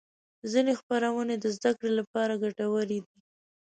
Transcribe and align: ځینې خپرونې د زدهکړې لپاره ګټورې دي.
ځینې 0.51 0.73
خپرونې 0.79 1.35
د 1.39 1.45
زدهکړې 1.55 1.91
لپاره 1.99 2.39
ګټورې 2.43 2.87
دي. 3.05 3.19